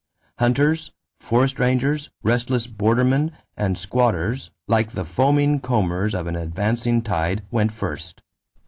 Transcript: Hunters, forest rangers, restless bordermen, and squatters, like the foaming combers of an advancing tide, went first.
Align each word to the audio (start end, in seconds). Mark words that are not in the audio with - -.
Hunters, 0.39 0.89
forest 1.19 1.59
rangers, 1.59 2.09
restless 2.23 2.65
bordermen, 2.65 3.33
and 3.55 3.77
squatters, 3.77 4.49
like 4.67 4.93
the 4.93 5.05
foaming 5.05 5.59
combers 5.59 6.15
of 6.15 6.25
an 6.25 6.35
advancing 6.35 7.03
tide, 7.03 7.43
went 7.51 7.71
first. 7.71 8.23